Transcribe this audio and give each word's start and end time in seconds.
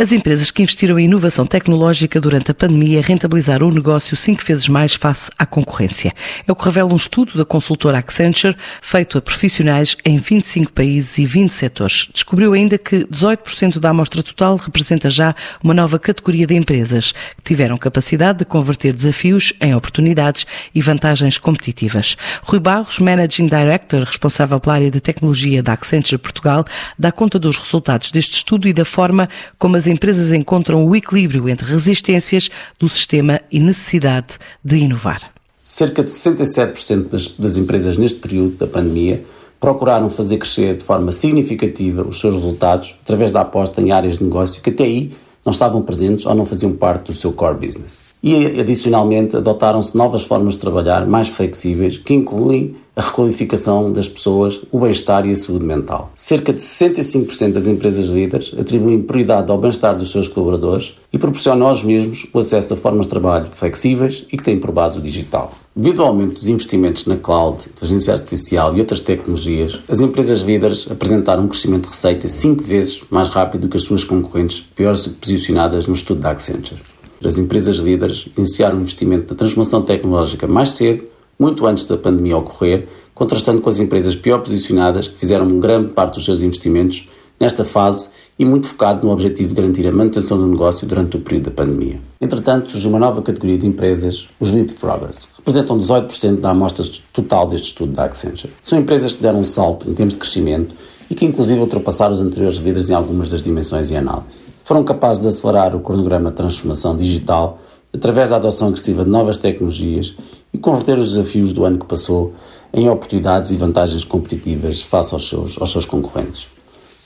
As 0.00 0.12
empresas 0.12 0.50
que 0.50 0.62
investiram 0.62 0.98
em 0.98 1.04
inovação 1.04 1.44
tecnológica 1.44 2.18
durante 2.18 2.50
a 2.50 2.54
pandemia 2.54 3.02
rentabilizaram 3.02 3.68
o 3.68 3.70
negócio 3.70 4.16
cinco 4.16 4.42
vezes 4.42 4.66
mais 4.66 4.94
face 4.94 5.30
à 5.38 5.44
concorrência. 5.44 6.14
É 6.48 6.50
o 6.50 6.56
que 6.56 6.64
revela 6.64 6.90
um 6.90 6.96
estudo 6.96 7.36
da 7.36 7.44
consultora 7.44 7.98
Accenture, 7.98 8.56
feito 8.80 9.18
a 9.18 9.20
profissionais 9.20 9.98
em 10.02 10.16
25 10.16 10.72
países 10.72 11.18
e 11.18 11.26
20 11.26 11.50
setores. 11.52 12.08
Descobriu 12.14 12.54
ainda 12.54 12.78
que 12.78 13.04
18% 13.08 13.78
da 13.78 13.90
amostra 13.90 14.22
total 14.22 14.56
representa 14.56 15.10
já 15.10 15.34
uma 15.62 15.74
nova 15.74 15.98
categoria 15.98 16.46
de 16.46 16.54
empresas 16.54 17.12
que 17.12 17.42
tiveram 17.44 17.76
capacidade 17.76 18.38
de 18.38 18.46
converter 18.46 18.94
desafios 18.94 19.52
em 19.60 19.74
oportunidades 19.74 20.46
e 20.74 20.80
vantagens 20.80 21.36
competitivas. 21.36 22.16
Rui 22.42 22.58
Barros, 22.58 22.98
Managing 23.00 23.48
Director, 23.48 24.04
responsável 24.04 24.58
pela 24.58 24.76
área 24.76 24.90
de 24.90 24.98
tecnologia 24.98 25.62
da 25.62 25.74
Accenture 25.74 26.16
Portugal, 26.16 26.64
dá 26.98 27.12
conta 27.12 27.38
dos 27.38 27.58
resultados 27.58 28.10
deste 28.10 28.36
estudo 28.36 28.66
e 28.66 28.72
da 28.72 28.86
forma 28.86 29.28
como 29.58 29.76
as 29.76 29.89
empresas 29.90 30.32
encontram 30.32 30.86
o 30.86 30.96
equilíbrio 30.96 31.48
entre 31.48 31.66
resistências 31.66 32.48
do 32.78 32.88
sistema 32.88 33.40
e 33.52 33.60
necessidade 33.60 34.38
de 34.64 34.76
inovar. 34.76 35.32
Cerca 35.62 36.02
de 36.02 36.10
67% 36.10 37.08
das, 37.08 37.28
das 37.28 37.56
empresas 37.56 37.98
neste 37.98 38.18
período 38.18 38.56
da 38.56 38.66
pandemia 38.66 39.22
procuraram 39.60 40.08
fazer 40.08 40.38
crescer 40.38 40.76
de 40.76 40.84
forma 40.84 41.12
significativa 41.12 42.02
os 42.02 42.18
seus 42.18 42.34
resultados 42.34 42.96
através 43.02 43.30
da 43.30 43.42
aposta 43.42 43.80
em 43.82 43.92
áreas 43.92 44.16
de 44.16 44.24
negócio 44.24 44.62
que 44.62 44.70
até 44.70 44.84
aí 44.84 45.12
não 45.44 45.50
estavam 45.52 45.82
presentes 45.82 46.26
ou 46.26 46.34
não 46.34 46.44
faziam 46.44 46.72
parte 46.72 47.06
do 47.06 47.14
seu 47.14 47.32
core 47.32 47.66
business. 47.66 48.06
E, 48.22 48.60
adicionalmente, 48.60 49.36
adotaram-se 49.36 49.96
novas 49.96 50.24
formas 50.24 50.54
de 50.54 50.60
trabalhar 50.60 51.06
mais 51.06 51.28
flexíveis 51.28 51.96
que 51.98 52.14
incluem 52.14 52.76
a 53.00 53.02
requalificação 53.02 53.90
das 53.90 54.06
pessoas, 54.06 54.60
o 54.70 54.78
bem-estar 54.78 55.26
e 55.26 55.30
a 55.30 55.34
saúde 55.34 55.64
mental. 55.64 56.12
Cerca 56.14 56.52
de 56.52 56.60
65% 56.60 57.52
das 57.52 57.66
empresas 57.66 58.08
líderes 58.08 58.52
atribuem 58.58 59.00
prioridade 59.00 59.50
ao 59.50 59.56
bem-estar 59.56 59.96
dos 59.96 60.10
seus 60.10 60.28
colaboradores 60.28 60.92
e 61.10 61.16
proporcionam 61.16 61.66
aos 61.66 61.82
mesmos 61.82 62.26
o 62.30 62.38
acesso 62.38 62.74
a 62.74 62.76
formas 62.76 63.06
de 63.06 63.10
trabalho 63.10 63.46
flexíveis 63.50 64.26
e 64.30 64.36
que 64.36 64.42
têm 64.42 64.60
por 64.60 64.70
base 64.70 64.98
o 64.98 65.00
digital. 65.00 65.54
Devido 65.74 66.02
ao 66.02 66.08
aumento 66.08 66.34
dos 66.34 66.46
investimentos 66.46 67.06
na 67.06 67.16
cloud, 67.16 67.64
inteligência 67.74 68.12
artificial 68.12 68.76
e 68.76 68.80
outras 68.80 69.00
tecnologias, 69.00 69.80
as 69.88 70.02
empresas 70.02 70.40
líderes 70.40 70.86
apresentaram 70.90 71.44
um 71.44 71.48
crescimento 71.48 71.84
de 71.84 71.88
receita 71.88 72.28
cinco 72.28 72.62
vezes 72.62 73.02
mais 73.08 73.28
rápido 73.28 73.66
que 73.66 73.78
as 73.78 73.82
suas 73.82 74.04
concorrentes 74.04 74.60
piores 74.60 75.06
posicionadas 75.06 75.86
no 75.86 75.94
estudo 75.94 76.20
da 76.20 76.32
Accenture. 76.32 76.82
As 77.24 77.38
empresas 77.38 77.76
líderes 77.76 78.28
iniciaram 78.36 78.78
o 78.78 78.80
investimento 78.80 79.32
na 79.32 79.38
transformação 79.38 79.80
tecnológica 79.82 80.46
mais 80.46 80.72
cedo 80.72 81.04
muito 81.40 81.66
antes 81.66 81.86
da 81.86 81.96
pandemia 81.96 82.36
ocorrer, 82.36 82.86
contrastando 83.14 83.62
com 83.62 83.70
as 83.70 83.78
empresas 83.78 84.14
pior 84.14 84.40
posicionadas 84.40 85.08
que 85.08 85.16
fizeram 85.16 85.58
grande 85.58 85.88
parte 85.88 86.16
dos 86.16 86.26
seus 86.26 86.42
investimentos 86.42 87.08
nesta 87.40 87.64
fase 87.64 88.08
e 88.38 88.44
muito 88.44 88.66
focado 88.66 89.06
no 89.06 89.12
objetivo 89.12 89.48
de 89.48 89.54
garantir 89.54 89.86
a 89.86 89.92
manutenção 89.92 90.36
do 90.36 90.46
negócio 90.46 90.86
durante 90.86 91.16
o 91.16 91.20
período 91.20 91.44
da 91.44 91.50
pandemia. 91.50 91.98
Entretanto, 92.20 92.70
surgiu 92.70 92.90
uma 92.90 92.98
nova 92.98 93.22
categoria 93.22 93.56
de 93.56 93.66
empresas, 93.66 94.28
os 94.38 94.52
leapfroggers. 94.52 95.28
Representam 95.38 95.78
18% 95.78 96.40
da 96.40 96.50
amostra 96.50 96.84
total 97.12 97.46
deste 97.46 97.68
estudo 97.68 97.92
da 97.92 98.04
Accenture. 98.04 98.52
São 98.62 98.78
empresas 98.78 99.14
que 99.14 99.22
deram 99.22 99.40
um 99.40 99.44
salto 99.44 99.90
em 99.90 99.94
termos 99.94 100.12
de 100.14 100.20
crescimento 100.20 100.74
e 101.08 101.14
que 101.14 101.24
inclusive 101.24 101.58
ultrapassaram 101.58 102.12
os 102.12 102.20
anteriores 102.20 102.58
líderes 102.58 102.90
em 102.90 102.94
algumas 102.94 103.30
das 103.30 103.42
dimensões 103.42 103.90
e 103.90 103.96
análise. 103.96 104.46
Foram 104.62 104.84
capazes 104.84 105.20
de 105.20 105.28
acelerar 105.28 105.74
o 105.74 105.80
cronograma 105.80 106.30
de 106.30 106.36
transformação 106.36 106.96
digital 106.96 107.58
através 107.92 108.30
da 108.30 108.36
adoção 108.36 108.68
agressiva 108.68 109.04
de 109.04 109.10
novas 109.10 109.36
tecnologias 109.36 110.14
e 110.52 110.58
converter 110.58 110.98
os 110.98 111.10
desafios 111.10 111.52
do 111.52 111.64
ano 111.64 111.78
que 111.78 111.86
passou 111.86 112.32
em 112.72 112.88
oportunidades 112.88 113.50
e 113.50 113.56
vantagens 113.56 114.04
competitivas 114.04 114.80
face 114.80 115.12
aos 115.12 115.28
seus, 115.28 115.60
aos 115.60 115.70
seus 115.72 115.84
concorrentes. 115.84 116.48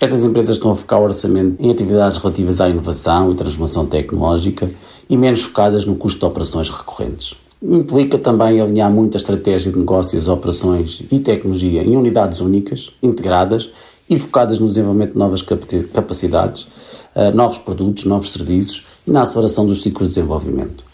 Estas 0.00 0.24
empresas 0.24 0.56
estão 0.56 0.70
a 0.70 0.76
focar 0.76 0.98
o 0.98 1.04
orçamento 1.04 1.56
em 1.62 1.70
atividades 1.70 2.18
relativas 2.18 2.60
à 2.60 2.68
inovação 2.68 3.30
e 3.30 3.34
transformação 3.34 3.84
tecnológica 3.84 4.70
e 5.10 5.16
menos 5.16 5.42
focadas 5.42 5.84
no 5.84 5.94
custo 5.94 6.20
de 6.20 6.24
operações 6.24 6.70
recorrentes. 6.70 7.36
Implica 7.62 8.16
também 8.16 8.58
alinhar 8.58 8.90
muito 8.90 9.16
a 9.16 9.18
estratégia 9.18 9.70
de 9.70 9.78
negócios, 9.78 10.26
operações 10.26 11.02
e 11.12 11.18
tecnologia 11.18 11.82
em 11.82 11.94
unidades 11.94 12.40
únicas, 12.40 12.90
integradas 13.02 13.70
e 14.08 14.18
focadas 14.18 14.58
no 14.58 14.66
desenvolvimento 14.66 15.12
de 15.12 15.18
novas 15.18 15.42
capacidades, 15.92 16.66
eh, 17.14 17.30
novos 17.32 17.58
produtos, 17.58 18.04
novos 18.04 18.32
serviços 18.32 18.86
e 19.06 19.10
na 19.10 19.22
aceleração 19.22 19.66
dos 19.66 19.82
ciclos 19.82 20.08
de 20.08 20.14
desenvolvimento. 20.14 20.84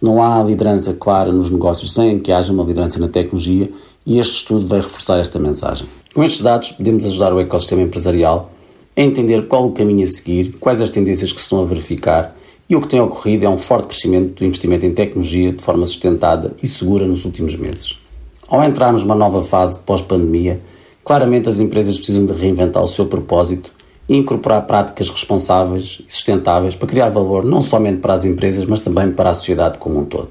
Não 0.00 0.22
há 0.22 0.42
liderança 0.42 0.92
clara 0.94 1.32
nos 1.32 1.48
negócios 1.48 1.94
sem 1.94 2.18
que 2.18 2.32
haja 2.32 2.52
uma 2.52 2.64
liderança 2.64 2.98
na 2.98 3.08
tecnologia 3.08 3.70
e 4.04 4.18
este 4.18 4.34
estudo 4.34 4.66
vai 4.66 4.80
reforçar 4.80 5.18
esta 5.18 5.38
mensagem. 5.38 5.86
Com 6.14 6.24
estes 6.24 6.40
dados, 6.40 6.72
podemos 6.72 7.06
ajudar 7.06 7.32
o 7.32 7.40
ecossistema 7.40 7.82
empresarial 7.82 8.50
a 8.96 9.00
entender 9.00 9.46
qual 9.46 9.66
o 9.66 9.72
caminho 9.72 10.04
a 10.04 10.06
seguir, 10.06 10.56
quais 10.58 10.80
as 10.80 10.90
tendências 10.90 11.32
que 11.32 11.38
se 11.38 11.44
estão 11.44 11.62
a 11.62 11.64
verificar 11.64 12.36
e 12.68 12.76
o 12.76 12.80
que 12.80 12.88
tem 12.88 13.00
ocorrido 13.00 13.44
é 13.44 13.48
um 13.48 13.56
forte 13.56 13.88
crescimento 13.88 14.38
do 14.38 14.44
investimento 14.44 14.84
em 14.84 14.92
tecnologia 14.92 15.52
de 15.52 15.62
forma 15.62 15.86
sustentada 15.86 16.54
e 16.62 16.66
segura 16.66 17.06
nos 17.06 17.24
últimos 17.24 17.56
meses. 17.56 17.98
Ao 18.48 18.62
entrarmos 18.62 19.02
numa 19.02 19.14
nova 19.14 19.42
fase 19.42 19.78
pós-pandemia, 19.78 20.60
claramente 21.04 21.48
as 21.48 21.58
empresas 21.58 21.96
precisam 21.96 22.26
de 22.26 22.32
reinventar 22.32 22.82
o 22.82 22.88
seu 22.88 23.06
propósito 23.06 23.72
e 24.12 24.16
incorporar 24.18 24.66
práticas 24.66 25.08
responsáveis 25.08 26.02
e 26.06 26.12
sustentáveis 26.12 26.74
para 26.74 26.86
criar 26.86 27.08
valor 27.08 27.46
não 27.46 27.62
somente 27.62 27.98
para 27.98 28.12
as 28.12 28.26
empresas, 28.26 28.66
mas 28.66 28.78
também 28.78 29.10
para 29.10 29.30
a 29.30 29.34
sociedade 29.34 29.78
como 29.78 30.00
um 30.00 30.04
todo. 30.04 30.28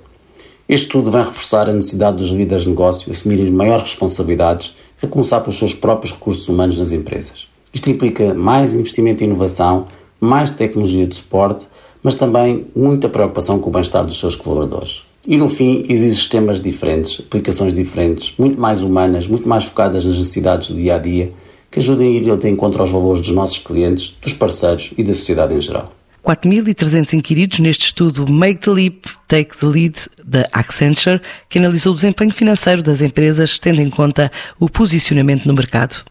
Este 0.70 0.86
estudo 0.86 1.10
vem 1.10 1.24
reforçar 1.24 1.68
a 1.68 1.74
necessidade 1.74 2.18
dos 2.18 2.30
líderes 2.30 2.62
de 2.62 2.70
negócio 2.70 3.10
assumirem 3.10 3.52
maiores 3.52 3.84
responsabilidades, 3.84 4.76
a 5.02 5.08
começar 5.08 5.42
pelos 5.42 5.58
seus 5.58 5.74
próprios 5.74 6.14
recursos 6.14 6.48
humanos 6.48 6.78
nas 6.78 6.92
empresas. 6.92 7.48
Isto 7.74 7.90
implica 7.90 8.36
mais 8.36 8.76
investimento 8.76 9.24
em 9.24 9.28
inovação, 9.28 9.88
mais 10.20 10.52
tecnologia 10.52 11.08
de 11.08 11.16
suporte, 11.16 11.68
mas 12.04 12.14
também 12.14 12.68
muita 12.76 13.10
preocupação 13.10 13.58
com 13.58 13.72
o 13.72 13.74
bem-estar 13.74 14.06
dos 14.06 14.20
seus 14.20 14.36
colaboradores. 14.36 15.02
E 15.26 15.38
no 15.38 15.50
fim, 15.50 15.86
existem 15.90 16.10
sistemas 16.10 16.62
diferentes, 16.62 17.20
aplicações 17.20 17.74
diferentes, 17.74 18.32
muito 18.38 18.62
mais 18.62 18.84
humanas, 18.84 19.28
muito 19.28 19.50
mais 19.50 19.64
focadas 19.64 20.06
nas 20.06 20.18
necessidades 20.18 20.68
do 20.68 20.76
dia 20.76 20.96
a 20.96 21.00
dia, 21.00 21.32
que 21.72 21.80
ajudem 21.80 22.08
a 22.08 22.20
ir 22.20 22.38
de 22.38 22.50
encontro 22.50 22.82
aos 22.82 22.92
valores 22.92 23.22
dos 23.22 23.32
nossos 23.32 23.58
clientes, 23.58 24.16
dos 24.22 24.34
parceiros 24.34 24.94
e 24.98 25.04
da 25.04 25.14
sociedade 25.14 25.56
em 25.56 25.62
geral. 25.62 25.92
4.300 26.24 27.14
inquiridos 27.14 27.60
neste 27.60 27.86
estudo 27.86 28.32
Make 28.32 28.60
the 28.62 28.70
Leap, 28.70 29.06
Take 29.28 29.58
the 29.58 29.66
Lead 29.66 29.96
da 30.24 30.48
Accenture, 30.52 31.20
que 31.50 31.58
analisou 31.58 31.94
o 31.94 31.96
desempenho 31.96 32.32
financeiro 32.32 32.84
das 32.84 33.02
empresas 33.02 33.58
tendo 33.58 33.82
em 33.82 33.90
conta 33.90 34.32
o 34.60 34.70
posicionamento 34.70 35.48
no 35.48 35.54
mercado. 35.54 36.04